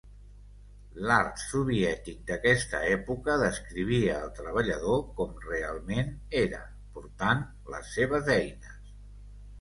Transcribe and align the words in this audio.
L'art 1.09 1.41
soviètic 1.41 2.23
d'aquesta 2.29 2.79
època 2.95 3.35
descrivia 3.43 4.15
el 4.23 4.33
treballador 4.39 4.99
com 5.21 5.37
realment 5.45 6.11
era, 6.43 6.63
portant 6.97 7.45
les 7.75 7.93
seves 8.01 8.33
eines. 8.41 8.77